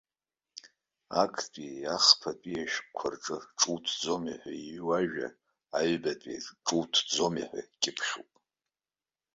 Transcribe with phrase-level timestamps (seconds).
[1.23, 5.27] Актәии ахԥатәии ашҟәқәа рҿы ҿуҭӡомеи ҳәа иҩу ажәа,
[5.77, 8.29] аҩбатәи аҿы ҿуҭӡомеи ҳәа икьыԥхьуп.